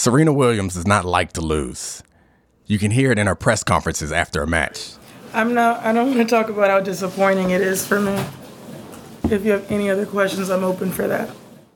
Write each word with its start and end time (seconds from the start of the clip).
Serena 0.00 0.32
Williams 0.32 0.72
does 0.72 0.86
not 0.86 1.04
like 1.04 1.34
to 1.34 1.42
lose. 1.42 2.02
You 2.64 2.78
can 2.78 2.90
hear 2.90 3.12
it 3.12 3.18
in 3.18 3.26
her 3.26 3.34
press 3.34 3.62
conferences 3.62 4.10
after 4.10 4.42
a 4.42 4.46
match. 4.46 4.94
I'm 5.34 5.52
not, 5.52 5.84
I 5.84 5.92
don't 5.92 6.06
want 6.06 6.20
to 6.20 6.24
talk 6.24 6.48
about 6.48 6.70
how 6.70 6.80
disappointing 6.80 7.50
it 7.50 7.60
is 7.60 7.86
for 7.86 8.00
me. 8.00 8.18
If 9.24 9.44
you 9.44 9.52
have 9.52 9.70
any 9.70 9.90
other 9.90 10.06
questions, 10.06 10.48
I'm 10.48 10.64
open 10.64 10.90
for 10.90 11.06
that. 11.06 11.28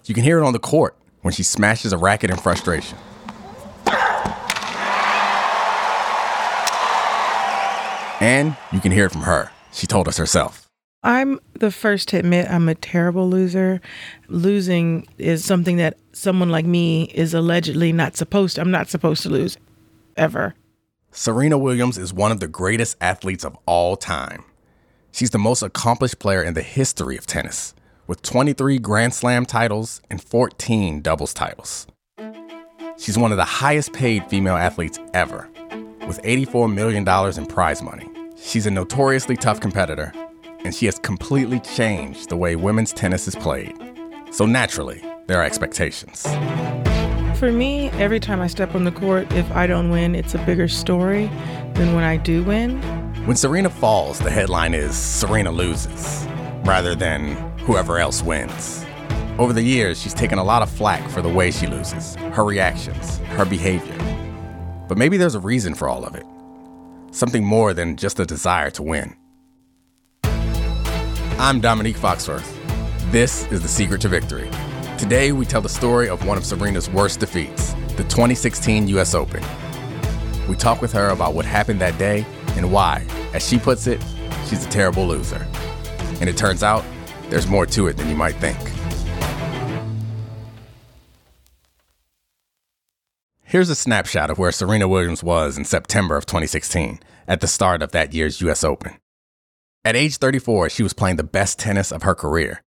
You 0.06 0.14
can 0.14 0.24
hear 0.24 0.38
it 0.38 0.42
on 0.42 0.54
the 0.54 0.58
court 0.58 0.96
when 1.20 1.34
she 1.34 1.42
smashes 1.42 1.92
a 1.92 1.98
racket 1.98 2.30
in 2.30 2.38
frustration. 2.38 2.96
And 8.22 8.56
you 8.72 8.80
can 8.80 8.90
hear 8.90 9.04
it 9.04 9.12
from 9.12 9.24
her. 9.24 9.50
She 9.70 9.86
told 9.86 10.08
us 10.08 10.16
herself. 10.16 10.63
I'm 11.04 11.38
the 11.52 11.70
first 11.70 12.08
to 12.08 12.18
admit 12.18 12.50
I'm 12.50 12.66
a 12.66 12.74
terrible 12.74 13.28
loser. 13.28 13.82
Losing 14.28 15.06
is 15.18 15.44
something 15.44 15.76
that 15.76 15.98
someone 16.12 16.48
like 16.48 16.64
me 16.64 17.04
is 17.14 17.34
allegedly 17.34 17.92
not 17.92 18.16
supposed 18.16 18.54
to. 18.54 18.62
I'm 18.62 18.70
not 18.70 18.88
supposed 18.88 19.22
to 19.24 19.28
lose 19.28 19.58
ever. 20.16 20.54
Serena 21.10 21.58
Williams 21.58 21.98
is 21.98 22.14
one 22.14 22.32
of 22.32 22.40
the 22.40 22.48
greatest 22.48 22.96
athletes 23.02 23.44
of 23.44 23.56
all 23.66 23.98
time. 23.98 24.44
She's 25.12 25.30
the 25.30 25.38
most 25.38 25.62
accomplished 25.62 26.18
player 26.18 26.42
in 26.42 26.54
the 26.54 26.62
history 26.62 27.18
of 27.18 27.26
tennis, 27.26 27.74
with 28.06 28.22
23 28.22 28.78
Grand 28.78 29.12
Slam 29.12 29.44
titles 29.44 30.00
and 30.10 30.24
14 30.24 31.02
doubles 31.02 31.34
titles. 31.34 31.86
She's 32.98 33.18
one 33.18 33.30
of 33.30 33.36
the 33.36 33.44
highest 33.44 33.92
paid 33.92 34.26
female 34.30 34.56
athletes 34.56 34.98
ever, 35.12 35.48
with 36.08 36.20
$84 36.22 36.72
million 36.72 37.06
in 37.38 37.46
prize 37.46 37.82
money. 37.82 38.08
She's 38.36 38.66
a 38.66 38.70
notoriously 38.70 39.36
tough 39.36 39.60
competitor, 39.60 40.12
and 40.64 40.74
she 40.74 40.86
has 40.86 40.98
completely 40.98 41.60
changed 41.60 42.28
the 42.28 42.36
way 42.36 42.56
women's 42.56 42.92
tennis 42.92 43.28
is 43.28 43.34
played. 43.34 43.74
So 44.30 44.46
naturally, 44.46 45.02
there 45.26 45.38
are 45.40 45.44
expectations. 45.44 46.26
For 47.38 47.52
me, 47.52 47.90
every 47.90 48.20
time 48.20 48.40
I 48.40 48.46
step 48.46 48.74
on 48.74 48.84
the 48.84 48.92
court, 48.92 49.30
if 49.32 49.50
I 49.52 49.66
don't 49.66 49.90
win, 49.90 50.14
it's 50.14 50.34
a 50.34 50.38
bigger 50.38 50.66
story 50.68 51.26
than 51.74 51.94
when 51.94 52.04
I 52.04 52.16
do 52.16 52.42
win. 52.42 52.80
When 53.26 53.36
Serena 53.36 53.70
falls, 53.70 54.18
the 54.18 54.30
headline 54.30 54.74
is 54.74 54.96
Serena 54.96 55.50
loses, 55.50 56.26
rather 56.64 56.94
than 56.94 57.36
whoever 57.60 57.98
else 57.98 58.22
wins. 58.22 58.84
Over 59.38 59.52
the 59.52 59.62
years, 59.62 60.00
she's 60.00 60.14
taken 60.14 60.38
a 60.38 60.44
lot 60.44 60.62
of 60.62 60.70
flack 60.70 61.08
for 61.10 61.22
the 61.22 61.28
way 61.28 61.50
she 61.50 61.66
loses, 61.66 62.14
her 62.32 62.44
reactions, 62.44 63.18
her 63.36 63.44
behavior. 63.44 63.98
But 64.88 64.98
maybe 64.98 65.16
there's 65.16 65.34
a 65.34 65.40
reason 65.40 65.74
for 65.74 65.88
all 65.88 66.04
of 66.04 66.14
it 66.14 66.24
something 67.14 67.44
more 67.44 67.72
than 67.72 67.96
just 67.96 68.18
a 68.18 68.26
desire 68.26 68.70
to 68.72 68.82
win. 68.82 69.14
I'm 71.36 71.60
Domonique 71.60 71.96
Foxworth. 71.96 72.48
This 73.10 73.50
is 73.50 73.60
The 73.60 73.68
Secret 73.68 74.00
to 74.02 74.08
Victory. 74.08 74.48
Today, 74.96 75.32
we 75.32 75.44
tell 75.44 75.60
the 75.60 75.68
story 75.68 76.08
of 76.08 76.24
one 76.24 76.38
of 76.38 76.46
Serena's 76.46 76.88
worst 76.88 77.18
defeats, 77.18 77.72
the 77.96 78.04
2016 78.04 78.86
US 78.88 79.16
Open. 79.16 79.42
We 80.48 80.54
talk 80.54 80.80
with 80.80 80.92
her 80.92 81.08
about 81.08 81.34
what 81.34 81.44
happened 81.44 81.80
that 81.80 81.98
day 81.98 82.24
and 82.50 82.72
why, 82.72 83.04
as 83.34 83.46
she 83.46 83.58
puts 83.58 83.88
it, 83.88 84.00
she's 84.48 84.64
a 84.64 84.70
terrible 84.70 85.08
loser. 85.08 85.44
And 86.20 86.30
it 86.30 86.36
turns 86.36 86.62
out, 86.62 86.84
there's 87.30 87.48
more 87.48 87.66
to 87.66 87.88
it 87.88 87.96
than 87.96 88.08
you 88.08 88.16
might 88.16 88.36
think. 88.36 88.58
Here's 93.42 93.70
a 93.70 93.74
snapshot 93.74 94.30
of 94.30 94.38
where 94.38 94.52
Serena 94.52 94.86
Williams 94.86 95.24
was 95.24 95.58
in 95.58 95.64
September 95.64 96.16
of 96.16 96.26
2016, 96.26 97.00
at 97.26 97.40
the 97.40 97.48
start 97.48 97.82
of 97.82 97.90
that 97.90 98.14
year's 98.14 98.40
US 98.40 98.62
Open. 98.62 98.98
At 99.86 99.96
age 99.96 100.16
34, 100.16 100.70
she 100.70 100.82
was 100.82 100.94
playing 100.94 101.16
the 101.16 101.22
best 101.22 101.58
tennis 101.58 101.92
of 101.92 102.04
her 102.04 102.14
career. 102.14 102.62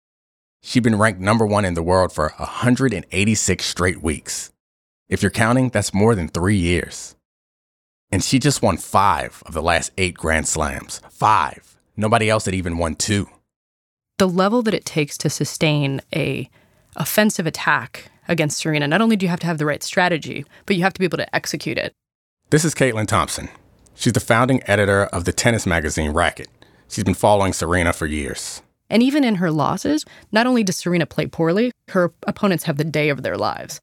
She'd 0.63 0.83
been 0.83 0.99
ranked 0.99 1.21
number 1.21 1.47
one 1.47 1.65
in 1.65 1.73
the 1.73 1.83
world 1.83 2.13
for 2.13 2.35
186 2.37 3.65
straight 3.65 4.03
weeks. 4.03 4.53
If 5.09 5.23
you're 5.23 5.31
counting, 5.31 5.71
that's 5.71 5.95
more 5.95 6.15
than 6.15 6.29
three 6.29 6.57
years. 6.57 7.17
And 8.11 8.23
she 8.23 8.39
just 8.39 8.61
won 8.61 8.77
five 8.77 9.43
of 9.47 9.55
the 9.55 9.63
last 9.63 9.93
eight 9.97 10.15
Grand 10.15 10.47
Slams. 10.47 11.01
Five. 11.11 11.79
Nobody 11.97 12.29
else 12.29 12.45
had 12.45 12.55
even 12.55 12.77
won 12.77 12.97
two. 12.97 13.29
The 14.19 14.29
level 14.29 14.63
that 14.63 14.75
it 14.75 14.85
takes 14.85 15.17
to 15.19 15.31
sustain 15.31 16.03
a 16.15 16.51
offensive 16.97 17.47
attack 17.47 18.11
against 18.29 18.59
Serena, 18.59 18.89
not 18.89 19.01
only 19.01 19.17
do 19.17 19.25
you 19.25 19.31
have 19.31 19.41
to 19.41 19.47
have 19.47 19.59
the 19.59 19.67
right 19.67 19.83
strategy, 19.83 20.45
but 20.67 20.77
you 20.77 20.83
have 20.83 20.93
to 20.93 20.99
be 20.99 21.07
able 21.07 21.19
to 21.19 21.35
execute 21.35 21.79
it. 21.79 21.95
This 22.51 22.65
is 22.65 22.75
Caitlin 22.75 23.07
Thompson. 23.07 23.49
She's 23.95 24.13
the 24.13 24.21
founding 24.21 24.63
editor 24.67 25.05
of 25.05 25.25
the 25.25 25.33
tennis 25.33 25.65
magazine 25.65 26.13
Racquet. 26.13 26.49
She's 26.89 27.05
been 27.05 27.15
following 27.15 27.53
Serena 27.53 27.93
for 27.93 28.07
years. 28.07 28.63
And 28.89 29.03
even 29.03 29.25
in 29.25 29.37
her 29.37 29.51
losses, 29.51 30.05
not 30.31 30.47
only 30.47 30.63
does 30.63 30.77
Serena 30.77 31.07
play 31.07 31.27
poorly, 31.27 31.73
her 31.89 32.13
opponents 32.27 32.65
have 32.65 32.77
the 32.77 32.85
day 32.85 33.09
of 33.09 33.23
their 33.23 33.37
lives. 33.37 33.81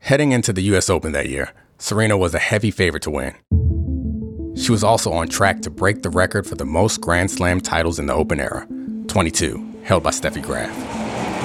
Heading 0.00 0.32
into 0.32 0.52
the 0.52 0.62
US 0.74 0.90
Open 0.90 1.12
that 1.12 1.28
year, 1.28 1.52
Serena 1.78 2.16
was 2.16 2.34
a 2.34 2.38
heavy 2.38 2.70
favorite 2.70 3.02
to 3.04 3.10
win. 3.10 3.34
She 4.56 4.72
was 4.72 4.82
also 4.82 5.12
on 5.12 5.28
track 5.28 5.62
to 5.62 5.70
break 5.70 6.02
the 6.02 6.10
record 6.10 6.46
for 6.46 6.56
the 6.56 6.64
most 6.64 7.00
Grand 7.00 7.30
Slam 7.30 7.60
titles 7.60 7.98
in 7.98 8.06
the 8.06 8.14
Open 8.14 8.40
era 8.40 8.66
22, 9.06 9.82
held 9.84 10.02
by 10.02 10.10
Steffi 10.10 10.42
Graf. 10.42 10.76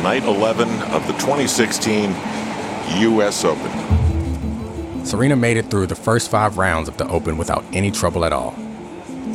Night 0.04 0.24
11 0.24 0.70
of 0.92 1.06
the 1.08 1.14
2016 1.14 2.10
US 2.12 3.46
Open. 3.46 5.06
Serena 5.06 5.36
made 5.36 5.58
it 5.58 5.70
through 5.70 5.86
the 5.88 5.96
first 5.96 6.32
five 6.32 6.58
rounds 6.58 6.88
of 6.88 6.98
the 6.98 7.08
Open 7.08 7.38
without 7.38 7.64
any 7.74 7.92
trouble 7.92 8.26
at 8.26 8.34
all. 8.34 8.56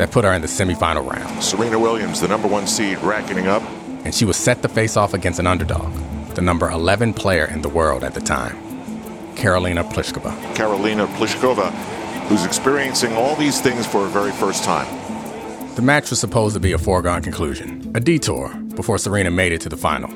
That 0.00 0.12
put 0.12 0.25
her 0.25 0.33
in 0.33 0.41
the 0.41 0.49
semifinal 0.49 1.06
round. 1.06 1.44
Serena 1.44 1.78
Williams, 1.78 2.22
the 2.22 2.28
number 2.28 2.49
one 2.49 2.66
seed, 2.66 2.97
racketing 3.00 3.49
up. 3.49 3.62
And 4.03 4.15
she 4.15 4.25
was 4.25 4.38
set 4.38 4.62
to 4.62 4.69
face 4.71 4.97
off 4.97 5.12
against 5.12 5.38
an 5.38 5.47
underdog, 5.47 5.93
the 6.34 6.41
number 6.41 6.71
11 6.71 7.12
player 7.12 7.44
in 7.44 7.61
the 7.61 7.69
world 7.69 8.03
at 8.03 8.15
the 8.15 8.21
time, 8.22 8.56
Karolina 9.34 9.84
Pliskova. 9.93 10.34
Karolina 10.55 11.06
Pliskova, 11.16 11.71
who's 12.28 12.47
experiencing 12.47 13.12
all 13.12 13.37
these 13.37 13.60
things 13.60 13.87
for 13.87 14.03
her 14.03 14.09
very 14.09 14.33
first 14.33 14.65
time. 14.65 14.87
The 15.75 15.83
match 15.83 16.09
was 16.09 16.19
supposed 16.19 16.55
to 16.55 16.60
be 16.60 16.72
a 16.72 16.78
foregone 16.78 17.21
conclusion, 17.21 17.93
a 17.94 18.00
detour, 18.00 18.55
before 18.77 18.97
Serena 18.97 19.31
made 19.31 19.53
it 19.53 19.60
to 19.60 19.69
the 19.69 19.77
final. 19.77 20.09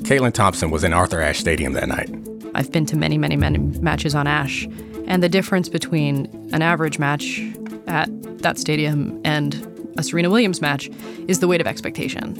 Caitlin 0.00 0.32
Thompson 0.32 0.70
was 0.70 0.82
in 0.82 0.94
Arthur 0.94 1.20
Ashe 1.20 1.40
Stadium 1.40 1.74
that 1.74 1.88
night. 1.88 2.08
I've 2.54 2.72
been 2.72 2.86
to 2.86 2.96
many, 2.96 3.18
many, 3.18 3.36
many 3.36 3.58
matches 3.58 4.14
on 4.14 4.26
Ashe, 4.26 4.66
and 5.06 5.22
the 5.22 5.28
difference 5.28 5.68
between 5.68 6.24
an 6.54 6.62
average 6.62 6.98
match 6.98 7.42
at 7.86 8.08
that 8.42 8.58
stadium 8.58 9.20
and 9.24 9.66
a 9.98 10.02
Serena 10.02 10.30
Williams 10.30 10.60
match 10.60 10.90
is 11.28 11.40
the 11.40 11.48
weight 11.48 11.60
of 11.60 11.66
expectation. 11.66 12.34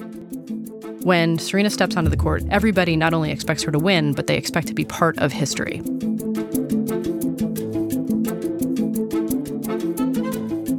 When 1.02 1.38
Serena 1.38 1.68
steps 1.68 1.96
onto 1.96 2.10
the 2.10 2.16
court, 2.16 2.44
everybody 2.50 2.96
not 2.96 3.12
only 3.12 3.30
expects 3.30 3.62
her 3.64 3.72
to 3.72 3.78
win, 3.78 4.12
but 4.12 4.28
they 4.28 4.36
expect 4.36 4.68
to 4.68 4.74
be 4.74 4.84
part 4.84 5.18
of 5.18 5.32
history. 5.32 5.78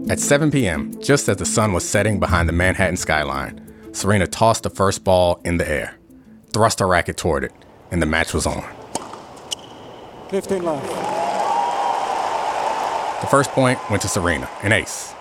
At 0.10 0.20
7 0.20 0.52
p.m., 0.52 0.94
just 1.02 1.28
as 1.28 1.38
the 1.38 1.46
sun 1.46 1.74
was 1.74 1.88
setting 1.88 2.20
behind 2.20 2.48
the 2.48 2.54
Manhattan 2.54 2.98
skyline, 2.98 3.60
Serena 3.94 4.28
tossed 4.28 4.64
the 4.64 4.70
first 4.70 5.04
ball 5.04 5.42
in 5.44 5.58
the 5.58 5.70
air, 5.70 5.98
thrust 6.52 6.80
her 6.80 6.88
racket 6.88 7.18
toward 7.18 7.44
it, 7.44 7.52
and 7.92 8.02
the 8.02 8.06
match 8.06 8.34
was 8.34 8.46
on. 8.46 8.64
15 10.30 10.64
left. 10.64 11.23
The 13.24 13.30
first 13.30 13.52
point 13.52 13.80
went 13.90 14.02
to 14.02 14.10
Serena, 14.10 14.50
an 14.64 14.74
ace. 14.74 15.14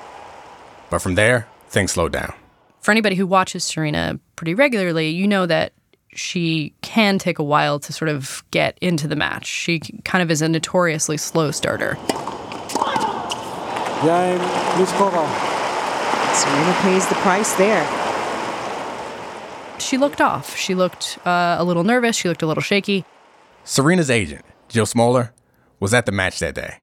But 0.90 0.98
from 0.98 1.14
there, 1.14 1.46
things 1.68 1.92
slowed 1.92 2.10
down. 2.10 2.34
For 2.80 2.90
anybody 2.90 3.14
who 3.14 3.28
watches 3.28 3.62
Serena 3.62 4.18
pretty 4.34 4.54
regularly, 4.54 5.10
you 5.10 5.28
know 5.28 5.46
that 5.46 5.72
she 6.12 6.74
can 6.82 7.20
take 7.20 7.38
a 7.38 7.44
while 7.44 7.78
to 7.78 7.92
sort 7.92 8.08
of 8.08 8.42
get 8.50 8.76
into 8.80 9.06
the 9.06 9.14
match. 9.14 9.46
She 9.46 9.78
kind 10.04 10.20
of 10.20 10.32
is 10.32 10.42
a 10.42 10.48
notoriously 10.48 11.16
slow 11.16 11.52
starter. 11.52 11.94
Game, 14.02 14.40
Serena 16.34 16.74
pays 16.82 17.06
the 17.06 17.14
price 17.20 17.54
there. 17.54 17.86
She 19.78 19.96
looked 19.96 20.20
off. 20.20 20.56
She 20.56 20.74
looked 20.74 21.20
uh, 21.24 21.54
a 21.56 21.62
little 21.62 21.84
nervous. 21.84 22.16
She 22.16 22.28
looked 22.28 22.42
a 22.42 22.48
little 22.48 22.64
shaky. 22.64 23.04
Serena's 23.62 24.10
agent, 24.10 24.44
Jill 24.68 24.86
Smoller, 24.86 25.32
was 25.78 25.94
at 25.94 26.04
the 26.06 26.12
match 26.12 26.40
that 26.40 26.56
day. 26.56 26.81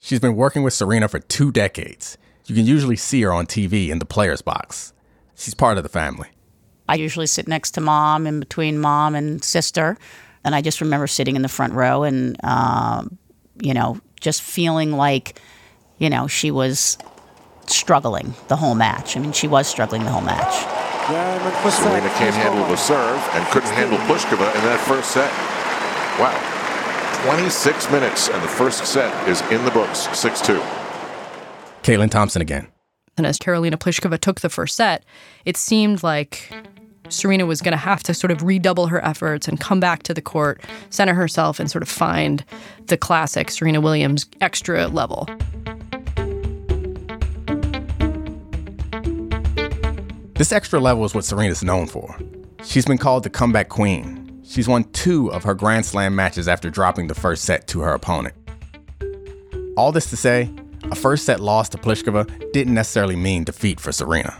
She's 0.00 0.20
been 0.20 0.36
working 0.36 0.62
with 0.62 0.74
Serena 0.74 1.08
for 1.08 1.18
two 1.18 1.50
decades. 1.50 2.18
You 2.46 2.54
can 2.54 2.66
usually 2.66 2.96
see 2.96 3.22
her 3.22 3.32
on 3.32 3.46
TV 3.46 3.88
in 3.88 3.98
the 3.98 4.04
player's 4.04 4.42
box. 4.42 4.92
She's 5.34 5.54
part 5.54 5.78
of 5.78 5.82
the 5.82 5.88
family. 5.88 6.28
I 6.88 6.94
usually 6.94 7.26
sit 7.26 7.48
next 7.48 7.72
to 7.72 7.80
mom, 7.80 8.26
in 8.26 8.38
between 8.38 8.78
mom 8.78 9.14
and 9.14 9.42
sister. 9.42 9.98
And 10.44 10.54
I 10.54 10.62
just 10.62 10.80
remember 10.80 11.08
sitting 11.08 11.34
in 11.34 11.42
the 11.42 11.48
front 11.48 11.72
row 11.72 12.04
and, 12.04 12.36
um, 12.44 13.18
you 13.60 13.74
know, 13.74 14.00
just 14.20 14.42
feeling 14.42 14.92
like, 14.92 15.40
you 15.98 16.08
know, 16.08 16.28
she 16.28 16.52
was 16.52 16.98
struggling 17.66 18.34
the 18.46 18.56
whole 18.56 18.76
match. 18.76 19.16
I 19.16 19.20
mean, 19.20 19.32
she 19.32 19.48
was 19.48 19.66
struggling 19.66 20.04
the 20.04 20.10
whole 20.10 20.22
match. 20.22 20.54
Serena 21.72 22.08
can't 22.10 22.34
handle 22.34 22.64
the 22.68 22.76
serve 22.76 23.20
and 23.32 23.44
couldn't 23.48 23.70
handle 23.70 23.98
Pliskova 24.06 24.54
in 24.54 24.62
that 24.62 24.80
first 24.86 25.10
set. 25.10 25.30
Wow. 26.20 26.55
26 27.26 27.90
minutes, 27.90 28.28
and 28.28 28.40
the 28.40 28.46
first 28.46 28.86
set 28.86 29.28
is 29.28 29.40
in 29.50 29.64
the 29.64 29.70
books, 29.72 30.08
6 30.16 30.40
2. 30.42 30.62
Caitlin 31.82 32.08
Thompson 32.08 32.40
again. 32.40 32.68
And 33.16 33.26
as 33.26 33.36
Karolina 33.36 33.74
Pliskova 33.74 34.16
took 34.16 34.42
the 34.42 34.48
first 34.48 34.76
set, 34.76 35.04
it 35.44 35.56
seemed 35.56 36.04
like 36.04 36.54
Serena 37.08 37.44
was 37.44 37.60
going 37.60 37.72
to 37.72 37.78
have 37.78 38.04
to 38.04 38.14
sort 38.14 38.30
of 38.30 38.44
redouble 38.44 38.86
her 38.86 39.04
efforts 39.04 39.48
and 39.48 39.58
come 39.58 39.80
back 39.80 40.04
to 40.04 40.14
the 40.14 40.22
court, 40.22 40.62
center 40.90 41.14
herself, 41.14 41.58
and 41.58 41.68
sort 41.68 41.82
of 41.82 41.88
find 41.88 42.44
the 42.86 42.96
classic 42.96 43.50
Serena 43.50 43.80
Williams 43.80 44.26
extra 44.40 44.86
level. 44.86 45.28
This 50.34 50.52
extra 50.52 50.78
level 50.78 51.04
is 51.04 51.12
what 51.12 51.24
Serena's 51.24 51.64
known 51.64 51.88
for. 51.88 52.16
She's 52.62 52.86
been 52.86 52.98
called 52.98 53.24
the 53.24 53.30
comeback 53.30 53.68
queen. 53.68 54.25
She's 54.48 54.68
won 54.68 54.84
two 54.92 55.30
of 55.32 55.42
her 55.42 55.54
Grand 55.54 55.84
Slam 55.84 56.14
matches 56.14 56.46
after 56.46 56.70
dropping 56.70 57.08
the 57.08 57.14
first 57.14 57.44
set 57.44 57.66
to 57.68 57.80
her 57.80 57.92
opponent. 57.92 58.34
All 59.76 59.92
this 59.92 60.08
to 60.10 60.16
say, 60.16 60.50
a 60.84 60.94
first 60.94 61.26
set 61.26 61.40
loss 61.40 61.68
to 61.70 61.78
Pliskova 61.78 62.52
didn't 62.52 62.74
necessarily 62.74 63.16
mean 63.16 63.44
defeat 63.44 63.80
for 63.80 63.92
Serena. 63.92 64.34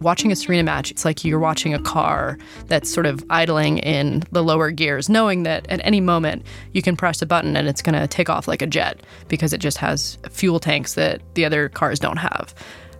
Watching 0.00 0.30
a 0.30 0.36
Serena 0.36 0.62
match, 0.64 0.90
it's 0.90 1.04
like 1.06 1.24
you're 1.24 1.38
watching 1.38 1.72
a 1.72 1.78
car 1.78 2.36
that's 2.66 2.92
sort 2.92 3.06
of 3.06 3.24
idling 3.30 3.78
in 3.78 4.22
the 4.32 4.44
lower 4.44 4.70
gears, 4.70 5.08
knowing 5.08 5.44
that 5.44 5.66
at 5.70 5.80
any 5.82 6.02
moment 6.02 6.44
you 6.72 6.82
can 6.82 6.94
press 6.94 7.22
a 7.22 7.26
button 7.26 7.56
and 7.56 7.66
it's 7.66 7.80
going 7.80 7.98
to 7.98 8.06
take 8.06 8.28
off 8.28 8.46
like 8.46 8.60
a 8.60 8.66
jet 8.66 9.00
because 9.28 9.54
it 9.54 9.58
just 9.58 9.78
has 9.78 10.18
fuel 10.30 10.60
tanks 10.60 10.94
that 10.94 11.22
the 11.34 11.46
other 11.46 11.70
cars 11.70 11.98
don't 11.98 12.18
have 12.18 12.54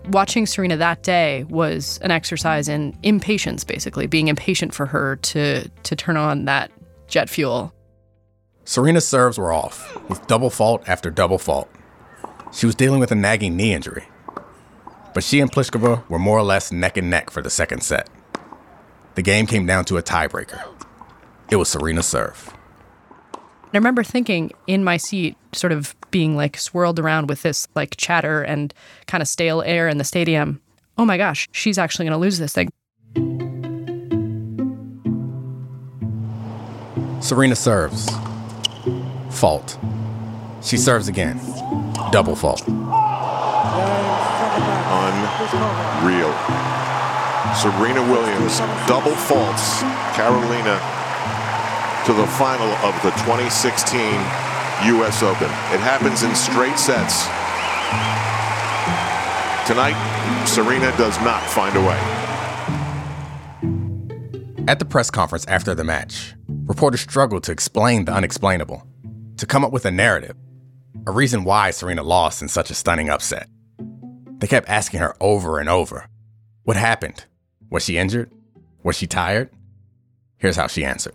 watching 0.09 0.45
Serena 0.45 0.77
that 0.77 1.03
day 1.03 1.45
was 1.49 1.99
an 1.99 2.11
exercise 2.11 2.67
in 2.67 2.97
impatience, 3.03 3.63
basically, 3.63 4.07
being 4.07 4.27
impatient 4.27 4.73
for 4.73 4.85
her 4.85 5.17
to, 5.17 5.67
to 5.69 5.95
turn 5.95 6.17
on 6.17 6.45
that 6.45 6.71
jet 7.07 7.29
fuel. 7.29 7.73
Serena's 8.63 9.07
serves 9.07 9.37
were 9.37 9.53
off, 9.53 9.95
with 10.09 10.25
double 10.27 10.49
fault 10.49 10.83
after 10.87 11.09
double 11.11 11.37
fault. 11.37 11.69
She 12.51 12.65
was 12.65 12.75
dealing 12.75 12.99
with 12.99 13.11
a 13.11 13.15
nagging 13.15 13.55
knee 13.55 13.73
injury. 13.73 14.05
But 15.13 15.23
she 15.23 15.39
and 15.39 15.51
Pliskova 15.51 16.07
were 16.09 16.19
more 16.19 16.37
or 16.37 16.43
less 16.43 16.71
neck 16.71 16.97
and 16.97 17.09
neck 17.09 17.29
for 17.29 17.41
the 17.41 17.49
second 17.49 17.81
set. 17.81 18.09
The 19.15 19.21
game 19.21 19.45
came 19.45 19.65
down 19.65 19.85
to 19.85 19.97
a 19.97 20.03
tiebreaker. 20.03 20.63
It 21.49 21.57
was 21.57 21.69
Serena's 21.69 22.07
serve. 22.07 22.54
I 23.75 23.77
remember 23.77 24.03
thinking 24.05 24.51
in 24.67 24.85
my 24.85 24.95
seat, 24.95 25.35
sort 25.51 25.73
of 25.73 25.97
being 26.09 26.37
like 26.37 26.55
swirled 26.55 26.97
around 26.97 27.27
with 27.27 27.41
this 27.41 27.67
like 27.75 27.97
chatter 27.97 28.41
and 28.41 28.73
kind 29.05 29.21
of 29.21 29.27
stale 29.27 29.61
air 29.63 29.89
in 29.89 29.97
the 29.97 30.05
stadium. 30.05 30.61
Oh 30.97 31.03
my 31.03 31.17
gosh, 31.17 31.49
she's 31.51 31.77
actually 31.77 32.05
going 32.05 32.13
to 32.13 32.17
lose 32.17 32.39
this 32.39 32.53
thing. 32.53 32.69
Serena 37.21 37.57
serves. 37.57 38.09
Fault. 39.29 39.77
She 40.63 40.77
serves 40.77 41.09
again. 41.09 41.37
Double 42.13 42.37
fault. 42.37 42.65
Unreal. 46.01 46.31
Serena 47.53 48.01
Williams, 48.09 48.59
double 48.87 49.15
faults. 49.15 49.83
Karolina 50.15 51.04
to 52.05 52.13
the 52.13 52.27
final 52.27 52.69
of 52.85 52.93
the 53.01 53.09
2016 53.11 53.99
U.S. 53.99 55.23
Open. 55.23 55.49
It 55.73 55.81
happens 55.81 56.23
in 56.23 56.35
straight 56.35 56.77
sets. 56.77 57.25
Tonight, 59.67 59.95
Serena 60.45 60.95
does 60.97 61.19
not 61.21 61.41
find 61.41 61.75
a 61.75 61.81
way. 61.81 61.99
At 64.67 64.77
the 64.79 64.85
press 64.85 65.09
conference 65.09 65.45
after 65.47 65.73
the 65.73 65.83
match, 65.83 66.35
reporters 66.47 67.01
struggled 67.01 67.43
to 67.45 67.51
explain 67.51 68.05
the 68.05 68.13
unexplainable, 68.13 68.85
to 69.37 69.45
come 69.47 69.65
up 69.65 69.71
with 69.71 69.85
a 69.85 69.91
narrative, 69.91 70.35
a 71.07 71.11
reason 71.11 71.43
why 71.43 71.71
Serena 71.71 72.03
lost 72.03 72.41
in 72.41 72.47
such 72.47 72.69
a 72.69 72.75
stunning 72.75 73.09
upset. 73.09 73.49
They 74.37 74.47
kept 74.47 74.69
asking 74.69 74.99
her 74.99 75.15
over 75.19 75.59
and 75.59 75.69
over 75.69 76.07
what 76.65 76.77
happened? 76.77 77.25
Was 77.69 77.85
she 77.85 77.97
injured? 77.97 78.31
Was 78.83 78.95
she 78.95 79.05
tired? 79.05 79.51
Here's 80.37 80.55
how 80.55 80.65
she 80.65 80.83
answered. 80.83 81.13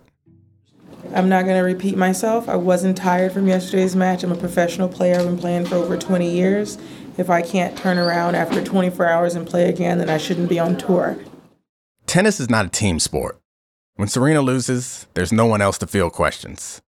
I'm 1.12 1.28
not 1.28 1.44
going 1.44 1.56
to 1.56 1.64
repeat 1.64 1.96
myself. 1.96 2.48
I 2.48 2.54
wasn't 2.54 2.96
tired 2.96 3.32
from 3.32 3.48
yesterday's 3.48 3.96
match. 3.96 4.22
I'm 4.22 4.30
a 4.30 4.36
professional 4.36 4.88
player. 4.88 5.18
I've 5.18 5.26
been 5.26 5.38
playing 5.38 5.66
for 5.66 5.74
over 5.74 5.96
20 5.96 6.30
years. 6.30 6.78
If 7.18 7.28
I 7.28 7.42
can't 7.42 7.76
turn 7.76 7.98
around 7.98 8.36
after 8.36 8.62
24 8.62 9.06
hours 9.08 9.34
and 9.34 9.46
play 9.46 9.68
again, 9.68 9.98
then 9.98 10.08
I 10.08 10.18
shouldn't 10.18 10.48
be 10.48 10.60
on 10.60 10.76
tour. 10.78 11.18
Tennis 12.06 12.38
is 12.38 12.48
not 12.48 12.66
a 12.66 12.68
team 12.68 13.00
sport. 13.00 13.40
When 13.96 14.06
Serena 14.06 14.40
loses, 14.40 15.08
there's 15.14 15.32
no 15.32 15.46
one 15.46 15.60
else 15.60 15.78
to 15.78 15.86
field 15.86 16.12
questions. 16.12 16.80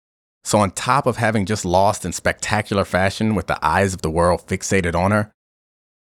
So, 0.44 0.58
on 0.58 0.70
top 0.70 1.06
of 1.06 1.16
having 1.16 1.46
just 1.46 1.64
lost 1.64 2.04
in 2.04 2.12
spectacular 2.12 2.84
fashion 2.84 3.34
with 3.34 3.46
the 3.46 3.58
eyes 3.64 3.92
of 3.94 4.02
the 4.02 4.10
world 4.10 4.46
fixated 4.46 4.94
on 4.94 5.10
her, 5.10 5.32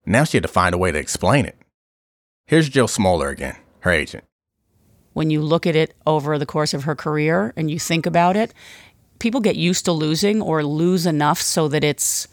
now 0.05 0.23
she 0.23 0.37
had 0.37 0.43
to 0.43 0.49
find 0.49 0.73
a 0.73 0.77
way 0.77 0.91
to 0.91 0.99
explain 0.99 1.45
it. 1.45 1.57
Here's 2.47 2.69
Jill 2.69 2.87
Smoller 2.87 3.29
again, 3.29 3.55
her 3.81 3.91
agent 3.91 4.25
when 5.15 5.29
you 5.29 5.41
look 5.41 5.65
at 5.65 5.77
it 5.77 5.93
over 6.05 6.37
the 6.37 6.45
course 6.45 6.73
of 6.73 6.83
her 6.83 6.93
career 6.93 7.53
and 7.55 7.71
you 7.71 7.79
think 7.79 8.05
about 8.05 8.35
it, 8.35 8.53
people 9.19 9.39
get 9.39 9.55
used 9.55 9.85
to 9.85 9.93
losing 9.93 10.41
or 10.41 10.61
lose 10.61 11.05
enough 11.05 11.39
so 11.39 11.69
that 11.69 11.85
it's, 11.85 12.27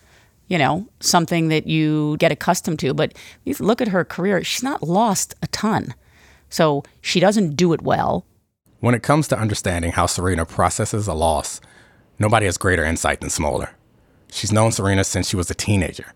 you 0.49 0.58
know, 0.58 0.88
something 0.99 1.46
that 1.46 1.69
you 1.69 2.17
get 2.17 2.32
accustomed 2.32 2.81
to. 2.81 2.93
But 2.93 3.14
you 3.44 3.55
look 3.61 3.81
at 3.81 3.88
her 3.88 4.05
career, 4.05 4.43
she's 4.43 4.64
not 4.64 4.82
lost 4.82 5.32
a 5.43 5.46
ton. 5.46 5.94
So 6.50 6.82
she 7.00 7.20
doesn't 7.20 7.55
do 7.55 7.73
it 7.73 7.82
well. 7.82 8.26
When 8.81 8.96
it 8.96 9.05
comes 9.05 9.29
to 9.29 9.38
understanding 9.38 9.93
how 9.93 10.06
Serena 10.06 10.44
processes 10.44 11.06
a 11.06 11.14
loss, 11.14 11.61
nobody 12.19 12.46
has 12.46 12.58
greater 12.58 12.84
insight 12.84 13.20
than 13.20 13.31
Smoller. 13.31 13.76
She's 14.32 14.50
known 14.50 14.73
Serena 14.73 15.05
since 15.05 15.29
she 15.29 15.37
was 15.37 15.49
a 15.49 15.55
teenager. 15.55 16.14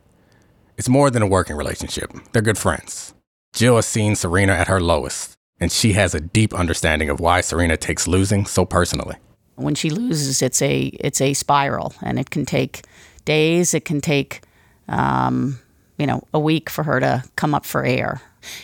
It's 0.77 0.89
more 0.89 1.13
than 1.13 1.23
a 1.23 1.29
working 1.29 1.55
relationship, 1.55 2.13
they're 2.33 2.43
good 2.43 2.59
friends. 2.59 3.15
Jill 3.53 3.77
has 3.77 3.87
seen 3.87 4.17
Serena 4.17 4.53
at 4.53 4.67
her 4.67 4.81
lowest 4.81 5.36
and 5.61 5.73
she 5.73 5.93
has 5.93 6.15
a 6.15 6.21
deep 6.21 6.55
understanding 6.55 7.09
of 7.09 7.21
why 7.21 7.41
Serena 7.41 7.77
takes 7.77 8.07
losing 8.07 8.47
so 8.47 8.65
personally. 8.65 9.17
When 9.55 9.75
she 9.75 9.91
loses, 9.91 10.43
it's 10.43 10.61
a 10.61 10.83
it's 11.01 11.21
a 11.21 11.33
spiral, 11.33 11.95
and 12.03 12.19
it 12.19 12.31
can 12.31 12.45
take 12.45 12.83
days. 13.25 13.73
It 13.73 13.85
can 13.85 14.01
take, 14.01 14.43
um, 14.89 15.59
you 15.99 16.07
know, 16.07 16.23
a 16.35 16.39
week 16.39 16.69
for 16.69 16.83
her 16.83 17.01
to 17.01 17.25
come 17.37 17.55
up 17.55 17.65
for 17.65 17.85
air. 17.85 18.21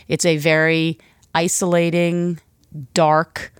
It's 0.08 0.26
a 0.26 0.36
very 0.36 0.98
isolating, 1.34 2.40
dark, 2.92 3.52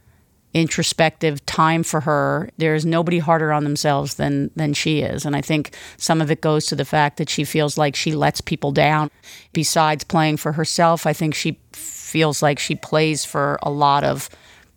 introspective 0.54 1.44
time 1.46 1.82
for 1.82 2.00
her. 2.00 2.50
There's 2.58 2.84
nobody 2.84 3.18
harder 3.18 3.52
on 3.52 3.64
themselves 3.64 4.14
than 4.14 4.50
than 4.56 4.74
she 4.74 5.00
is, 5.00 5.24
and 5.24 5.34
I 5.34 5.40
think 5.40 5.74
some 5.96 6.20
of 6.20 6.30
it 6.30 6.40
goes 6.40 6.66
to 6.66 6.76
the 6.76 6.84
fact 6.84 7.16
that 7.16 7.30
she 7.30 7.44
feels 7.44 7.78
like 7.78 7.96
she 7.96 8.12
lets 8.12 8.40
people 8.40 8.72
down. 8.72 9.10
Besides 9.52 10.04
playing 10.04 10.36
for 10.36 10.52
herself, 10.52 11.06
I 11.06 11.12
think 11.12 11.34
she 11.34 11.58
feels 11.72 12.42
like 12.42 12.58
she 12.58 12.74
plays 12.74 13.24
for 13.24 13.58
a 13.62 13.70
lot 13.70 14.04
of 14.04 14.28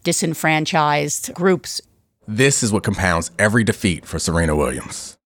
disenfranchised 0.04 1.34
groups. 1.34 1.82
This 2.28 2.64
is 2.64 2.72
what 2.72 2.84
compounds 2.84 3.32
every 3.38 3.64
defeat 3.64 4.06
for 4.06 4.20
Serena 4.20 4.56
Williams. 4.56 5.18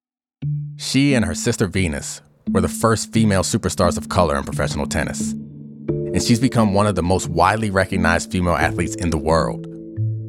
She 0.77 1.13
and 1.13 1.25
her 1.25 1.35
sister 1.35 1.67
Venus 1.67 2.21
were 2.49 2.61
the 2.61 2.67
first 2.67 3.13
female 3.13 3.43
superstars 3.43 3.97
of 3.97 4.09
color 4.09 4.37
in 4.37 4.43
professional 4.43 4.87
tennis. 4.87 5.31
And 5.31 6.21
she's 6.23 6.39
become 6.39 6.73
one 6.73 6.87
of 6.87 6.95
the 6.95 7.03
most 7.03 7.27
widely 7.27 7.69
recognized 7.69 8.31
female 8.31 8.55
athletes 8.55 8.95
in 8.95 9.11
the 9.11 9.17
world. 9.17 9.68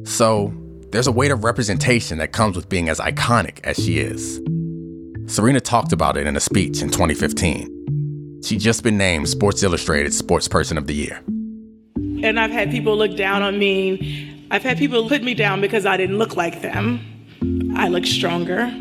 So, 0.03 0.53
there's 0.91 1.07
a 1.07 1.11
weight 1.11 1.31
of 1.31 1.43
representation 1.43 2.17
that 2.17 2.33
comes 2.33 2.55
with 2.55 2.67
being 2.67 2.89
as 2.89 2.99
iconic 2.99 3.59
as 3.63 3.77
she 3.77 3.99
is. 3.99 4.41
Serena 5.27 5.61
talked 5.61 5.93
about 5.93 6.17
it 6.17 6.27
in 6.27 6.35
a 6.35 6.39
speech 6.39 6.81
in 6.81 6.89
2015. 6.89 8.41
She'd 8.43 8.59
just 8.59 8.83
been 8.83 8.97
named 8.97 9.29
Sports 9.29 9.63
Illustrated 9.63 10.13
Sports 10.13 10.47
Person 10.47 10.77
of 10.77 10.87
the 10.87 10.93
Year. 10.93 11.21
And 12.23 12.39
I've 12.39 12.51
had 12.51 12.71
people 12.71 12.97
look 12.97 13.15
down 13.15 13.41
on 13.41 13.57
me. 13.57 14.45
I've 14.51 14.63
had 14.63 14.77
people 14.77 15.07
put 15.07 15.23
me 15.23 15.33
down 15.33 15.61
because 15.61 15.85
I 15.85 15.95
didn't 15.95 16.17
look 16.17 16.35
like 16.35 16.61
them. 16.61 16.99
I 17.75 17.87
look 17.87 18.05
stronger. 18.05 18.73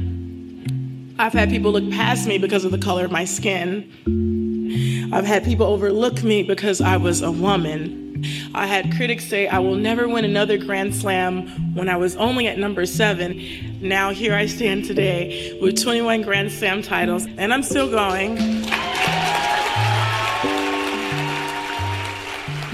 I've 1.19 1.33
had 1.33 1.51
people 1.51 1.71
look 1.71 1.89
past 1.91 2.27
me 2.27 2.39
because 2.39 2.65
of 2.65 2.73
the 2.73 2.79
color 2.79 3.05
of 3.05 3.13
my 3.13 3.25
skin. 3.25 5.11
I've 5.13 5.27
had 5.27 5.45
people 5.45 5.67
overlook 5.67 6.23
me 6.23 6.43
because 6.43 6.81
I 6.81 6.97
was 6.97 7.23
a 7.23 7.31
woman. 7.31 8.10
I 8.55 8.67
had 8.67 8.93
critics 8.97 9.27
say 9.27 9.49
I 9.49 9.59
will 9.59 9.77
never 9.77 10.09
win 10.09 10.25
another 10.25 10.59
Grand 10.59 10.95
Slam 10.95 11.47
when 11.75 11.89
I 11.89 11.97
was 11.97 12.17
only 12.17 12.47
at 12.47 12.59
number 12.59 12.87
seven. 12.87 13.79
Now 13.81 14.11
here 14.11 14.35
I 14.35 14.47
stand 14.47 14.85
today 14.85 15.59
with 15.61 15.83
21 15.83 16.23
Grand 16.23 16.53
Slam 16.53 16.83
titles, 16.83 17.27
and 17.37 17.53
I'm 17.53 17.63
still 17.63 17.91
going. 17.91 18.39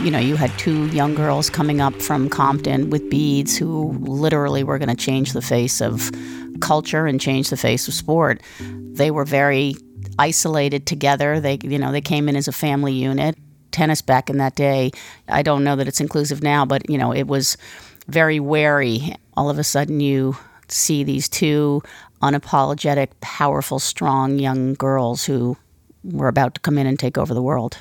you 0.06 0.12
know, 0.12 0.20
you 0.20 0.36
had 0.36 0.56
two 0.56 0.86
young 0.88 1.16
girls 1.16 1.50
coming 1.50 1.80
up 1.80 1.92
from 2.00 2.28
Compton 2.28 2.90
with 2.90 3.10
beads 3.10 3.56
who 3.56 3.90
literally 4.02 4.62
were 4.62 4.78
going 4.78 4.88
to 4.88 4.94
change 4.94 5.32
the 5.32 5.42
face 5.42 5.80
of 5.80 6.12
culture 6.60 7.06
and 7.06 7.20
change 7.20 7.50
the 7.50 7.56
face 7.56 7.88
of 7.88 7.94
sport. 7.94 8.40
They 8.60 9.10
were 9.10 9.24
very 9.24 9.74
isolated 10.16 10.86
together. 10.86 11.40
They, 11.40 11.58
you 11.62 11.78
know, 11.78 11.90
they 11.90 12.00
came 12.00 12.28
in 12.28 12.36
as 12.36 12.46
a 12.46 12.52
family 12.52 12.92
unit. 12.92 13.36
Tennis 13.76 14.02
back 14.02 14.28
in 14.28 14.38
that 14.38 14.56
day, 14.56 14.90
I 15.28 15.42
don't 15.42 15.64
know 15.64 15.76
that 15.76 15.88
it's 15.88 16.00
inclusive 16.00 16.42
now, 16.42 16.64
but 16.64 16.88
you 16.90 16.98
know, 16.98 17.12
it 17.12 17.26
was 17.28 17.56
very 18.08 18.40
wary. 18.40 19.14
All 19.36 19.50
of 19.50 19.58
a 19.58 19.64
sudden, 19.64 20.00
you 20.00 20.36
see 20.68 21.04
these 21.04 21.28
two 21.28 21.82
unapologetic, 22.22 23.08
powerful, 23.20 23.78
strong 23.78 24.38
young 24.38 24.74
girls 24.74 25.24
who 25.24 25.56
were 26.02 26.28
about 26.28 26.54
to 26.54 26.60
come 26.60 26.78
in 26.78 26.86
and 26.86 26.98
take 26.98 27.18
over 27.18 27.34
the 27.34 27.42
world. 27.42 27.78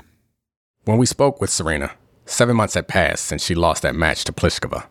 When 0.83 0.97
we 0.97 1.05
spoke 1.05 1.41
with 1.41 1.49
Serena, 1.49 1.91
Seven 2.25 2.55
months 2.55 2.73
had 2.73 2.87
passed 2.87 3.25
since 3.25 3.43
she 3.45 3.53
lost 3.53 3.83
that 3.83 3.95
match 3.95 4.23
to 4.23 4.33
Pliskova, 4.33 4.85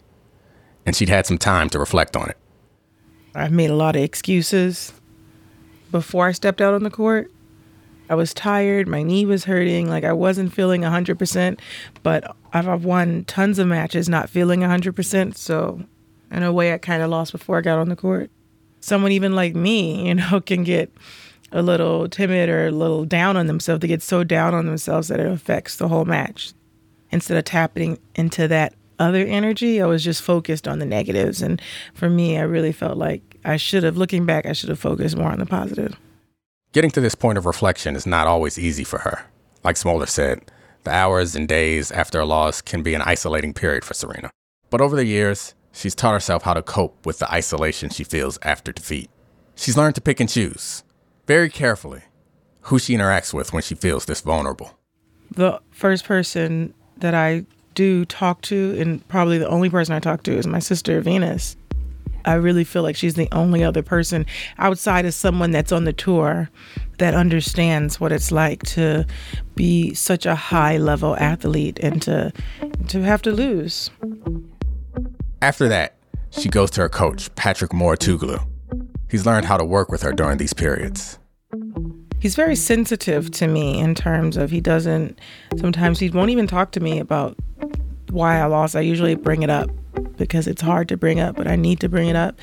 and 0.87 0.95
she'd 0.95 1.09
had 1.09 1.27
some 1.27 1.39
time 1.39 1.69
to 1.71 1.79
reflect 1.79 2.17
on 2.17 2.31
it. 2.31 2.37
I've 3.35 3.53
made 3.53 3.71
a 3.71 3.75
lot 3.75 3.97
of 3.97 4.03
excuses 4.03 4.93
before 5.91 6.29
I 6.29 6.33
stepped 6.33 6.61
out 6.61 6.75
on 6.75 6.85
the 6.85 6.91
court. 6.91 7.31
I 8.09 8.15
was 8.15 8.35
tired, 8.35 8.87
my 8.87 9.03
knee 9.03 9.25
was 9.25 9.45
hurting, 9.45 9.89
like 9.89 10.05
I 10.05 10.13
wasn't 10.13 10.53
feeling 10.53 10.83
100%, 10.83 11.59
but 12.03 12.37
I've 12.53 12.85
won 12.85 13.25
tons 13.25 13.59
of 13.59 13.67
matches 13.67 14.09
not 14.09 14.29
feeling 14.29 14.61
100%. 14.61 15.37
So, 15.37 15.83
in 16.31 16.43
a 16.43 16.53
way, 16.53 16.73
I 16.75 16.79
kind 16.79 17.03
of 17.03 17.11
lost 17.11 17.33
before 17.33 17.59
I 17.59 17.63
got 17.63 17.79
on 17.79 17.89
the 17.89 17.97
court. 17.97 18.31
Someone 18.81 19.13
even 19.13 19.35
like 19.35 19.55
me, 19.55 20.09
you 20.09 20.15
know, 20.15 20.41
can 20.41 20.65
get 20.65 20.93
a 21.53 21.63
little 21.63 22.09
timid 22.09 22.49
or 22.49 22.67
a 22.67 22.71
little 22.71 23.05
down 23.05 23.37
on 23.37 23.47
themselves. 23.47 23.81
They 23.81 23.89
get 23.89 24.03
so 24.03 24.25
down 24.25 24.55
on 24.55 24.67
themselves 24.67 25.09
that 25.09 25.21
it 25.21 25.27
affects 25.27 25.77
the 25.77 25.89
whole 25.89 26.05
match. 26.05 26.53
Instead 27.11 27.37
of 27.37 27.45
tapping 27.45 27.99
into 28.17 28.49
that 28.49 28.75
other 28.99 29.25
energy, 29.25 29.81
I 29.81 29.87
was 29.87 30.03
just 30.03 30.23
focused 30.23 30.67
on 30.67 30.79
the 30.79 30.87
negatives. 30.87 31.43
And 31.43 31.63
for 31.95 32.11
me, 32.11 32.39
I 32.39 32.43
really 32.43 32.73
felt 32.73 32.99
like 32.99 33.39
I 33.45 33.57
should 33.57 33.85
have, 33.85 33.97
looking 33.97 34.27
back, 34.27 34.47
I 34.47 34.53
should 34.53 34.69
have 34.69 34.79
focused 34.79 35.17
more 35.17 35.31
on 35.31 35.39
the 35.39 35.47
positive. 35.47 35.97
Getting 36.75 36.91
to 36.91 37.01
this 37.01 37.15
point 37.15 37.39
of 37.39 37.47
reflection 37.47 37.95
is 37.95 38.05
not 38.05 38.27
always 38.27 38.59
easy 38.59 38.83
for 38.83 38.99
her. 38.99 39.27
Like 39.63 39.77
Smoller 39.77 40.07
said, 40.07 40.51
the 40.83 40.91
hours 40.91 41.37
and 41.37 41.47
days 41.47 41.93
after 41.93 42.19
a 42.19 42.25
loss 42.25 42.61
can 42.61 42.83
be 42.83 42.95
an 42.95 43.03
isolating 43.03 43.55
period 43.55 43.85
for 43.85 43.95
Serena. 43.95 44.29
But 44.71 44.81
over 44.81 44.97
the 44.97 45.05
years, 45.05 45.55
she's 45.71 45.95
taught 45.95 46.15
herself 46.15 46.43
how 46.43 46.53
to 46.53 46.63
cope 46.63 47.07
with 47.07 47.21
the 47.21 47.33
isolation 47.33 47.91
she 47.91 48.03
feels 48.03 48.41
after 48.43 48.73
defeat. 48.73 49.09
She's 49.55 49.77
learned 49.77 49.95
to 49.95 50.01
pick 50.01 50.19
and 50.19 50.29
choose, 50.29 50.83
very 51.29 51.49
carefully, 51.49 52.03
who 52.63 52.81
she 52.81 52.97
interacts 52.97 53.33
with 53.33 53.53
when 53.53 53.63
she 53.63 53.77
feels 53.77 54.07
this 54.07 54.21
vulnerable. 54.21 54.77
The 55.31 55.61
first 55.71 56.05
person 56.05 56.75
that 56.97 57.15
I 57.15 57.47
do 57.77 58.05
talk 58.05 58.43
to, 58.43 58.77
and 58.81 59.07
probably 59.07 59.39
the 59.39 59.49
only 59.49 59.71
person 59.71 59.95
I 59.95 60.01
talk 60.01 60.25
to, 60.25 60.37
is 60.37 60.45
my 60.45 60.59
sister 60.59 61.01
Venus. 61.01 61.57
I 62.25 62.35
really 62.35 62.65
feel 62.65 62.83
like 62.83 62.97
she's 62.97 63.15
the 63.15 63.29
only 63.33 63.63
other 63.63 63.83
person 63.83 64.27
outside 64.59 65.05
of 65.05 65.15
someone 65.15 65.51
that's 65.51 65.73
on 65.73 65.85
the 65.85 65.93
tour 65.93 66.51
that 66.99 67.15
understands 67.15 68.01
what 68.01 68.13
it's 68.13 68.31
like 68.31 68.63
to 68.63 69.07
be 69.55 69.95
such 69.95 70.27
a 70.27 70.35
high 70.35 70.77
level 70.77 71.17
athlete 71.17 71.79
and 71.83 72.01
to 72.03 72.33
to 72.89 73.03
have 73.03 73.23
to 73.23 73.33
lose. 73.33 73.91
After 75.43 75.69
that, 75.69 75.97
she 76.31 76.49
goes 76.49 76.71
to 76.73 76.81
her 76.83 76.89
coach, 76.89 77.35
Patrick 77.35 77.73
Mouratoglou. 77.73 78.47
He's 79.11 79.27
learned 79.27 79.47
how 79.47 79.57
to 79.57 79.65
work 79.65 79.91
with 79.91 80.03
her 80.03 80.13
during 80.13 80.39
these 80.39 80.53
periods. 80.53 81.19
He's 82.19 82.35
very 82.35 82.57
sensitive 82.57 83.31
to 83.33 83.47
me 83.47 83.79
in 83.79 83.95
terms 83.95 84.37
of 84.37 84.51
he 84.51 84.61
doesn't 84.61 85.19
sometimes 85.59 85.99
he 85.99 86.09
won't 86.09 86.31
even 86.31 86.47
talk 86.47 86.73
to 86.73 86.81
me 86.81 86.99
about 86.99 87.37
why 88.11 88.41
I 88.41 88.47
lost. 88.47 88.75
I 88.75 88.81
usually 88.81 89.15
bring 89.15 89.43
it 89.43 89.51
up 89.51 89.69
because 90.17 90.47
it's 90.47 90.63
hard 90.63 90.89
to 90.89 90.97
bring 90.97 91.21
up, 91.21 91.37
but 91.37 91.47
I 91.47 91.57
need 91.57 91.81
to 91.81 91.89
bring 91.89 92.09
it 92.09 92.17
up. 92.17 92.39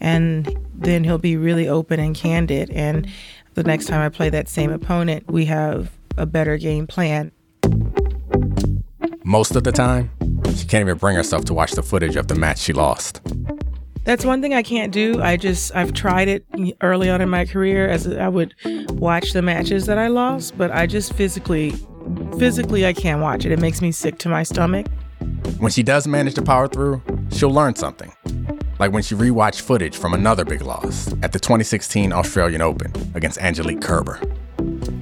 And 0.00 0.56
then 0.74 1.04
he'll 1.04 1.18
be 1.18 1.36
really 1.36 1.68
open 1.68 2.00
and 2.00 2.14
candid. 2.14 2.70
And 2.70 3.08
the 3.54 3.62
next 3.62 3.86
time 3.86 4.00
I 4.00 4.08
play 4.08 4.30
that 4.30 4.48
same 4.48 4.70
opponent, 4.70 5.30
we 5.30 5.46
have 5.46 5.90
a 6.16 6.26
better 6.26 6.56
game 6.56 6.86
plan. 6.86 7.32
Most 9.24 9.56
of 9.56 9.64
the 9.64 9.72
time, 9.72 10.10
she 10.54 10.66
can't 10.66 10.82
even 10.82 10.98
bring 10.98 11.16
herself 11.16 11.44
to 11.46 11.54
watch 11.54 11.72
the 11.72 11.82
footage 11.82 12.16
of 12.16 12.28
the 12.28 12.34
match 12.34 12.58
she 12.58 12.72
lost. 12.72 13.20
That's 14.04 14.24
one 14.24 14.40
thing 14.40 14.54
I 14.54 14.62
can't 14.62 14.92
do. 14.92 15.20
I 15.20 15.36
just 15.36 15.74
I've 15.74 15.92
tried 15.92 16.28
it 16.28 16.46
early 16.80 17.10
on 17.10 17.20
in 17.20 17.28
my 17.28 17.44
career 17.44 17.88
as 17.88 18.06
I 18.06 18.28
would 18.28 18.54
watch 18.90 19.32
the 19.32 19.42
matches 19.42 19.86
that 19.86 19.98
I 19.98 20.06
lost, 20.06 20.56
but 20.56 20.70
I 20.70 20.86
just 20.86 21.12
physically 21.14 21.74
physically 22.38 22.86
I 22.86 22.92
can't 22.92 23.20
watch 23.20 23.44
it. 23.44 23.50
It 23.50 23.58
makes 23.58 23.82
me 23.82 23.90
sick 23.90 24.18
to 24.18 24.28
my 24.28 24.44
stomach. 24.44 24.86
When 25.58 25.72
she 25.72 25.82
does 25.82 26.06
manage 26.06 26.34
to 26.34 26.42
power 26.42 26.68
through, 26.68 27.02
she'll 27.32 27.52
learn 27.52 27.74
something. 27.74 28.12
Like 28.78 28.92
when 28.92 29.02
she 29.02 29.14
rewatched 29.14 29.62
footage 29.62 29.96
from 29.96 30.14
another 30.14 30.44
big 30.44 30.62
loss 30.62 31.12
at 31.22 31.32
the 31.32 31.38
2016 31.38 32.12
Australian 32.12 32.60
Open 32.60 32.92
against 33.14 33.38
Angelique 33.38 33.80
Kerber. 33.80 34.20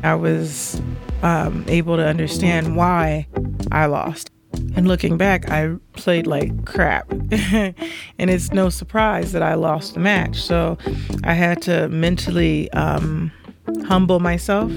I 0.03 0.15
was 0.15 0.81
um, 1.23 1.65
able 1.69 1.97
to 1.97 2.07
understand 2.07 2.77
why 2.77 3.27
I 3.73 3.87
lost. 3.87 4.31
And 4.77 4.87
looking 4.87 5.17
back, 5.17 5.51
I 5.51 5.75
played 5.95 6.27
like 6.27 6.65
crap. 6.65 7.11
and 7.33 7.75
it's 8.19 8.53
no 8.53 8.69
surprise 8.69 9.33
that 9.33 9.43
I 9.43 9.55
lost 9.55 9.95
the 9.95 10.01
match. 10.01 10.41
So 10.41 10.79
I 11.25 11.35
had 11.35 11.63
to 11.63 11.89
mentally 11.89 12.71
um, 12.73 13.33
humble 13.87 14.21
myself 14.21 14.73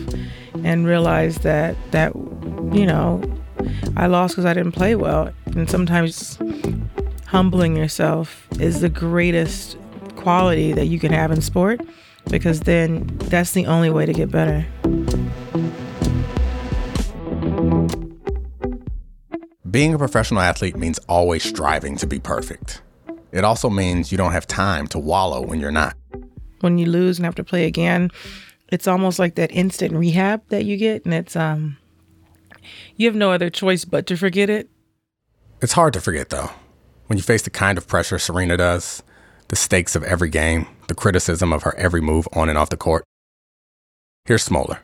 and 0.64 0.88
realize 0.88 1.40
that 1.40 1.76
that 1.92 2.16
you 2.16 2.86
know 2.86 3.22
I 3.96 4.08
lost 4.08 4.34
because 4.34 4.46
I 4.46 4.54
didn't 4.54 4.72
play 4.72 4.96
well. 4.96 5.32
And 5.46 5.70
sometimes 5.70 6.38
humbling 7.28 7.76
yourself 7.76 8.48
is 8.60 8.80
the 8.80 8.90
greatest 8.90 9.78
quality 10.16 10.72
that 10.72 10.86
you 10.86 10.98
can 10.98 11.12
have 11.12 11.30
in 11.30 11.42
sport 11.42 11.82
because 12.30 12.62
then 12.62 13.06
that's 13.26 13.52
the 13.52 13.66
only 13.66 13.90
way 13.90 14.06
to 14.06 14.14
get 14.14 14.32
better. 14.32 14.66
Being 19.70 19.94
a 19.94 19.98
professional 19.98 20.40
athlete 20.40 20.78
means 20.78 21.00
always 21.10 21.44
striving 21.44 21.98
to 21.98 22.08
be 22.08 22.18
perfect. 22.18 22.82
It 23.34 23.44
also 23.44 23.70
means 23.70 24.12
you 24.12 24.18
don't 24.18 24.32
have 24.32 24.48
time 24.48 24.88
to 24.88 25.00
wallow 25.00 25.42
when 25.42 25.60
you're 25.60 25.72
not. 25.72 25.96
When 26.62 26.78
you 26.78 26.86
lose 26.86 27.20
and 27.20 27.26
have 27.26 27.36
to 27.36 27.44
play 27.44 27.66
again, 27.66 28.10
it's 28.70 28.88
almost 28.88 29.20
like 29.20 29.36
that 29.36 29.52
instant 29.52 29.94
rehab 29.94 30.42
that 30.48 30.64
you 30.64 30.78
get 30.78 31.04
and 31.04 31.14
it's 31.14 31.36
um 31.36 31.78
you 32.96 33.08
have 33.08 33.16
no 33.16 33.32
other 33.32 33.50
choice 33.50 33.86
but 33.86 34.08
to 34.08 34.16
forget 34.16 34.50
it. 34.50 34.70
It's 35.62 35.74
hard 35.74 35.94
to 35.94 36.02
forget, 36.02 36.30
though, 36.30 36.52
when 37.08 37.18
you 37.18 37.24
face 37.24 37.42
the 37.42 37.50
kind 37.50 37.78
of 37.78 37.88
pressure 37.88 38.20
Serena 38.20 38.58
does, 38.58 39.04
the 39.48 39.56
stakes 39.56 39.96
of 39.96 40.04
every 40.04 40.30
game, 40.30 40.68
the 40.88 40.96
criticism 40.96 41.52
of 41.52 41.64
her 41.64 41.76
every 41.76 42.02
move 42.02 42.28
on 42.34 42.50
and 42.50 42.58
off 42.58 42.70
the 42.70 42.78
court. 42.78 43.04
Here's 44.26 44.44
Smoller. 44.44 44.80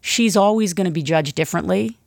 She's 0.00 0.36
always 0.36 0.74
going 0.74 0.84
to 0.84 0.90
be 0.92 1.02
judged 1.02 1.34
differently. 1.34 1.98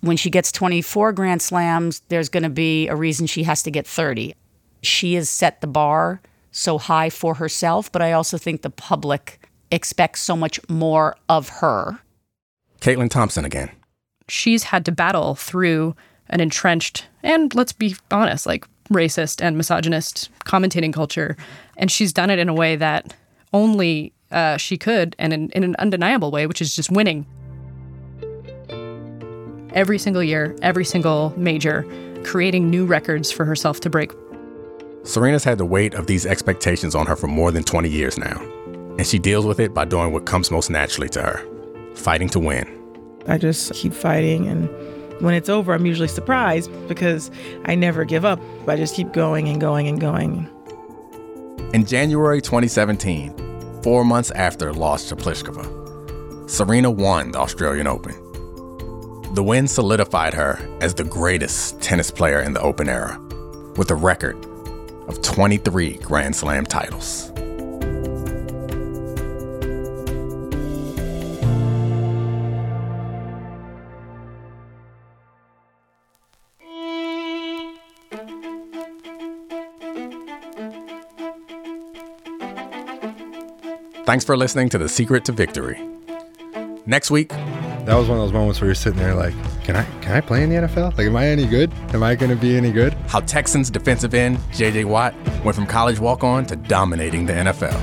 When 0.00 0.16
she 0.16 0.30
gets 0.30 0.52
24 0.52 1.12
Grand 1.12 1.40
Slams, 1.40 2.02
there's 2.08 2.28
going 2.28 2.42
to 2.42 2.50
be 2.50 2.88
a 2.88 2.96
reason 2.96 3.26
she 3.26 3.44
has 3.44 3.62
to 3.62 3.70
get 3.70 3.86
30. 3.86 4.34
She 4.82 5.14
has 5.14 5.30
set 5.30 5.60
the 5.60 5.66
bar 5.66 6.20
so 6.52 6.78
high 6.78 7.10
for 7.10 7.34
herself, 7.34 7.90
but 7.90 8.02
I 8.02 8.12
also 8.12 8.38
think 8.38 8.62
the 8.62 8.70
public 8.70 9.40
expects 9.70 10.20
so 10.20 10.36
much 10.36 10.60
more 10.68 11.16
of 11.28 11.48
her. 11.48 11.98
Caitlin 12.80 13.08
Thompson 13.08 13.44
again 13.44 13.70
she's 14.28 14.64
had 14.64 14.84
to 14.84 14.92
battle 14.92 15.34
through 15.34 15.94
an 16.30 16.40
entrenched 16.40 17.06
and 17.22 17.54
let's 17.54 17.72
be 17.72 17.96
honest, 18.10 18.46
like 18.46 18.66
racist 18.90 19.42
and 19.42 19.56
misogynist 19.56 20.30
commentating 20.44 20.92
culture. 20.92 21.36
And 21.76 21.90
she's 21.90 22.12
done 22.12 22.30
it 22.30 22.38
in 22.38 22.48
a 22.48 22.54
way 22.54 22.76
that 22.76 23.14
only 23.52 24.12
uh, 24.30 24.56
she 24.56 24.76
could, 24.76 25.14
and 25.18 25.32
in, 25.32 25.50
in 25.50 25.64
an 25.64 25.76
undeniable 25.78 26.30
way, 26.30 26.46
which 26.46 26.60
is 26.60 26.74
just 26.74 26.90
winning. 26.90 27.24
Every 29.72 29.98
single 29.98 30.22
year, 30.22 30.56
every 30.60 30.84
single 30.84 31.32
major, 31.36 31.86
creating 32.24 32.68
new 32.68 32.84
records 32.84 33.30
for 33.30 33.44
herself 33.44 33.80
to 33.80 33.90
break. 33.90 34.12
Serena's 35.04 35.44
had 35.44 35.58
the 35.58 35.64
weight 35.64 35.94
of 35.94 36.06
these 36.06 36.26
expectations 36.26 36.94
on 36.94 37.06
her 37.06 37.16
for 37.16 37.26
more 37.26 37.50
than 37.50 37.62
20 37.62 37.88
years 37.88 38.18
now, 38.18 38.40
and 38.98 39.06
she 39.06 39.18
deals 39.18 39.44
with 39.44 39.60
it 39.60 39.72
by 39.74 39.84
doing 39.84 40.12
what 40.12 40.26
comes 40.26 40.50
most 40.50 40.70
naturally 40.70 41.08
to 41.10 41.22
her 41.22 41.54
fighting 41.94 42.28
to 42.28 42.38
win. 42.38 42.66
I 43.26 43.38
just 43.38 43.72
keep 43.72 43.92
fighting. 43.92 44.48
And 44.48 44.68
when 45.20 45.34
it's 45.34 45.48
over, 45.48 45.72
I'm 45.72 45.86
usually 45.86 46.08
surprised 46.08 46.70
because 46.88 47.30
I 47.64 47.74
never 47.74 48.04
give 48.04 48.24
up. 48.24 48.40
I 48.66 48.76
just 48.76 48.94
keep 48.94 49.12
going 49.12 49.48
and 49.48 49.60
going 49.60 49.88
and 49.88 50.00
going. 50.00 50.48
In 51.72 51.84
January 51.84 52.40
2017, 52.40 53.82
four 53.82 54.04
months 54.04 54.30
after 54.32 54.72
loss 54.72 55.08
to 55.08 55.16
Pliskova, 55.16 56.48
Serena 56.48 56.90
won 56.90 57.32
the 57.32 57.38
Australian 57.38 57.86
Open. 57.86 58.14
The 59.34 59.42
win 59.42 59.66
solidified 59.66 60.34
her 60.34 60.58
as 60.80 60.94
the 60.94 61.04
greatest 61.04 61.80
tennis 61.80 62.10
player 62.10 62.40
in 62.40 62.52
the 62.52 62.60
Open 62.60 62.88
era, 62.88 63.20
with 63.76 63.90
a 63.90 63.94
record 63.94 64.36
of 65.08 65.20
23 65.22 65.94
Grand 65.98 66.36
Slam 66.36 66.64
titles. 66.64 67.33
Thanks 84.04 84.22
for 84.24 84.36
listening 84.36 84.68
to 84.68 84.76
The 84.76 84.88
Secret 84.88 85.24
to 85.24 85.32
Victory. 85.32 85.80
Next 86.84 87.10
week, 87.10 87.30
that 87.30 87.94
was 87.94 88.06
one 88.06 88.18
of 88.18 88.24
those 88.24 88.34
moments 88.34 88.60
where 88.60 88.68
you're 88.68 88.74
sitting 88.74 88.98
there 88.98 89.14
like, 89.14 89.32
can 89.64 89.76
I 89.76 89.84
can 90.02 90.12
I 90.12 90.20
play 90.20 90.42
in 90.42 90.50
the 90.50 90.56
NFL? 90.56 90.96
Like, 90.98 91.06
am 91.06 91.16
I 91.16 91.26
any 91.26 91.46
good? 91.46 91.72
Am 91.94 92.02
I 92.02 92.14
going 92.14 92.28
to 92.30 92.36
be 92.36 92.54
any 92.54 92.70
good? 92.70 92.92
How 93.08 93.20
Texans 93.20 93.70
defensive 93.70 94.12
end 94.12 94.38
J.J. 94.52 94.84
Watt 94.84 95.14
went 95.42 95.54
from 95.54 95.66
college 95.66 95.98
walk-on 95.98 96.44
to 96.46 96.56
dominating 96.56 97.24
the 97.24 97.32
NFL. 97.32 97.80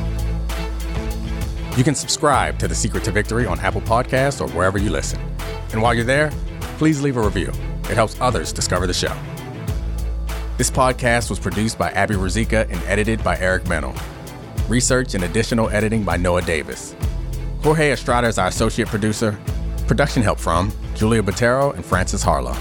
You 1.76 1.84
can 1.84 1.96
subscribe 1.96 2.60
to 2.60 2.68
The 2.68 2.76
Secret 2.76 3.04
to 3.06 3.12
Victory 3.12 3.48
on 3.48 3.60
Apple 3.60 3.82
Podcasts 3.82 4.42
or 4.42 4.50
wherever 4.52 4.78
you 4.78 4.92
listen. 4.92 5.20
And 5.72 5.82
while 5.82 5.96
you're 5.96 6.04
there, 6.04 6.32
please 6.78 7.02
leave 7.02 7.18
a 7.18 7.22
review. 7.22 7.52
it 7.90 7.96
helps 7.96 8.16
others 8.22 8.54
discover 8.54 8.86
the 8.86 8.94
show. 8.94 9.16
This 10.58 10.70
podcast 10.70 11.32
was 11.32 11.40
produced 11.40 11.80
by 11.80 11.90
Abby 11.92 12.14
Ruzicka 12.14 12.70
and 12.70 12.80
edited 12.84 13.24
by 13.24 13.40
Eric 13.40 13.68
Mennel. 13.68 13.96
Research 14.72 15.16
and 15.16 15.26
additional 15.26 15.70
editing 15.70 16.06
by 16.06 16.16
Noah 16.16 16.44
Davis. 16.44 16.96
Jorge 17.62 17.92
Estrada 17.92 18.28
is 18.30 18.38
our 18.38 18.48
associate 18.48 18.88
producer. 18.88 19.38
Production 19.86 20.24
help 20.24 20.40
from 20.40 20.72
Julia 20.96 21.22
Botero 21.22 21.76
and 21.76 21.84
Francis 21.84 22.24
Harlow. 22.24 22.56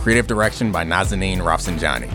Creative 0.00 0.26
direction 0.26 0.72
by 0.72 0.84
Nazanin 0.84 1.38
Rafsanjani. 1.38 2.12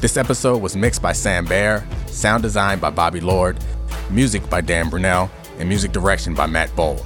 This 0.00 0.16
episode 0.16 0.60
was 0.60 0.74
mixed 0.74 1.00
by 1.00 1.12
Sam 1.12 1.44
Baer, 1.44 1.86
sound 2.08 2.42
design 2.42 2.80
by 2.80 2.90
Bobby 2.90 3.20
Lord, 3.20 3.62
music 4.10 4.50
by 4.50 4.60
Dan 4.60 4.90
Brunell, 4.90 5.30
and 5.60 5.68
music 5.68 5.92
direction 5.92 6.34
by 6.34 6.46
Matt 6.46 6.74
Bowl. 6.74 6.98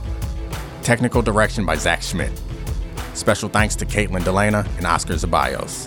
Technical 0.82 1.20
direction 1.20 1.66
by 1.66 1.76
Zach 1.76 2.00
Schmidt. 2.00 2.32
Special 3.12 3.50
thanks 3.50 3.76
to 3.76 3.84
Caitlin 3.84 4.22
Delana 4.22 4.66
and 4.78 4.86
Oscar 4.86 5.16
Zabayos. 5.16 5.86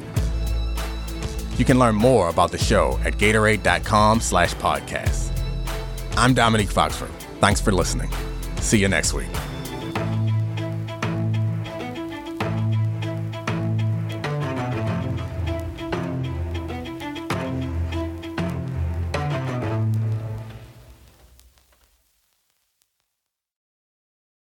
You 1.58 1.66
can 1.66 1.80
learn 1.80 1.96
more 1.96 2.30
about 2.30 2.52
the 2.52 2.60
show 2.60 3.00
at 3.04 3.14
Gatorade.com 3.16 4.22
slash 4.22 4.54
podcast. 4.56 5.31
I'm 6.18 6.36
Domonique 6.36 6.72
Foxworth. 6.72 7.10
Thanks 7.40 7.62
for 7.62 7.72
listening. 7.72 8.12
See 8.58 8.78
you 8.78 8.88
next 8.88 9.14
week. 9.14 9.30